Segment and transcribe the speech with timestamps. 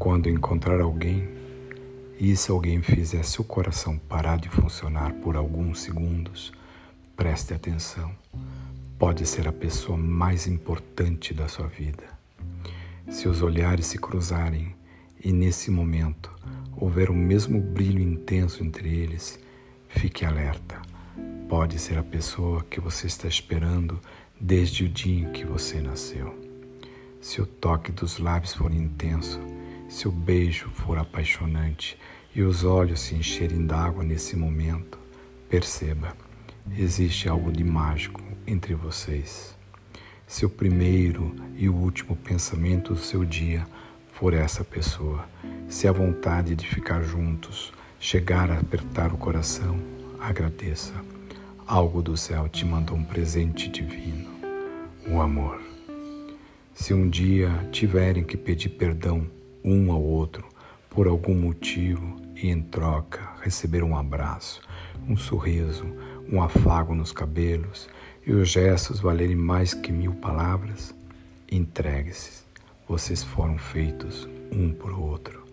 [0.00, 1.28] Quando encontrar alguém
[2.18, 6.54] e se alguém fizer seu coração parar de funcionar por alguns segundos,
[7.14, 8.10] preste atenção.
[8.98, 12.04] Pode ser a pessoa mais importante da sua vida.
[13.10, 14.74] Se os olhares se cruzarem
[15.22, 16.32] e nesse momento
[16.74, 19.38] houver o mesmo brilho intenso entre eles,
[19.86, 20.80] fique alerta.
[21.46, 24.00] Pode ser a pessoa que você está esperando
[24.40, 26.34] desde o dia em que você nasceu.
[27.20, 29.38] Se o toque dos lábios for intenso,
[29.90, 31.98] se o beijo for apaixonante
[32.32, 34.96] e os olhos se encherem d'água nesse momento,
[35.48, 36.16] perceba,
[36.78, 39.58] existe algo de mágico entre vocês.
[40.28, 43.66] Se o primeiro e o último pensamento do seu dia
[44.12, 45.28] for essa pessoa,
[45.68, 49.76] se a vontade de ficar juntos chegar a apertar o coração,
[50.20, 50.94] agradeça.
[51.66, 54.30] Algo do céu te mandou um presente divino,
[55.08, 55.60] o amor.
[56.72, 59.26] Se um dia tiverem que pedir perdão
[59.64, 60.46] um ao outro
[60.88, 64.60] por algum motivo e em troca receber um abraço,
[65.08, 65.84] um sorriso,
[66.30, 67.88] um afago nos cabelos
[68.26, 70.94] e os gestos valerem mais que mil palavras,
[71.50, 72.42] entregue-se.
[72.88, 75.44] Vocês foram feitos um por outro.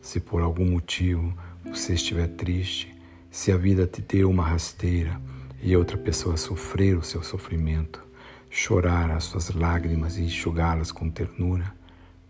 [0.00, 2.94] Se por algum motivo você estiver triste,
[3.30, 5.20] se a vida te deu uma rasteira
[5.62, 8.02] e outra pessoa sofrer o seu sofrimento,
[8.48, 11.74] chorar as suas lágrimas e enxugá-las com ternura,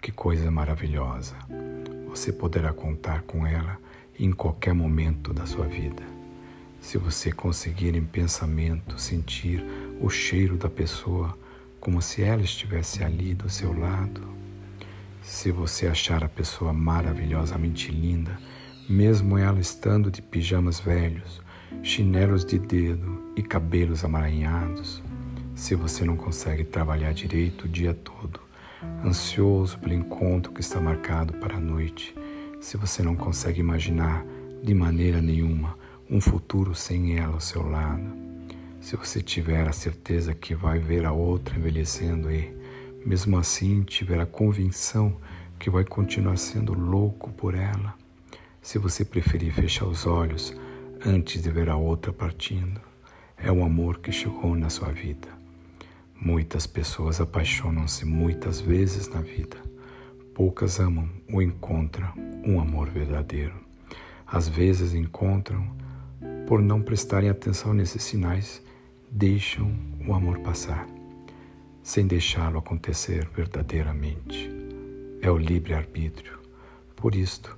[0.07, 1.35] que coisa maravilhosa!
[2.09, 3.77] Você poderá contar com ela
[4.17, 6.01] em qualquer momento da sua vida.
[6.81, 9.65] Se você conseguir em pensamento sentir
[10.01, 11.37] o cheiro da pessoa
[11.81, 14.23] como se ela estivesse ali do seu lado,
[15.23, 18.39] se você achar a pessoa maravilhosamente linda,
[18.89, 21.43] mesmo ela estando de pijamas velhos,
[21.83, 25.03] chinelos de dedo e cabelos amaranhados,
[25.57, 28.46] se você não consegue trabalhar direito o dia todo,
[29.05, 32.15] ansioso pelo encontro que está marcado para a noite,
[32.61, 34.25] se você não consegue imaginar
[34.63, 35.77] de maneira nenhuma
[36.11, 38.05] um futuro sem ela ao seu lado,
[38.81, 42.57] se você tiver a certeza que vai ver a outra envelhecendo e,
[43.05, 45.17] mesmo assim, tiver a convicção
[45.59, 47.95] que vai continuar sendo louco por ela,
[48.63, 50.55] se você preferir fechar os olhos
[51.05, 52.81] antes de ver a outra partindo,
[53.37, 55.46] é o amor que chegou na sua vida.
[56.21, 59.57] Muitas pessoas apaixonam-se muitas vezes na vida.
[60.35, 62.11] Poucas amam ou encontram
[62.45, 63.55] um amor verdadeiro.
[64.27, 65.71] Às vezes encontram,
[66.47, 68.63] por não prestarem atenção nesses sinais,
[69.11, 69.73] deixam
[70.07, 70.87] o amor passar,
[71.83, 74.51] sem deixá-lo acontecer verdadeiramente.
[75.21, 76.39] É o livre-arbítrio.
[76.97, 77.57] Por isto,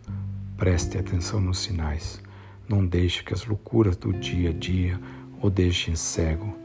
[0.57, 2.21] preste atenção nos sinais.
[2.69, 5.01] Não deixe que as loucuras do dia a dia
[5.41, 6.58] o deixem cego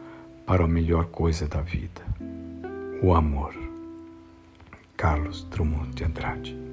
[0.45, 2.01] para a melhor coisa da vida:
[3.01, 3.53] o amor.
[4.95, 6.72] Carlos Drummond de Andrade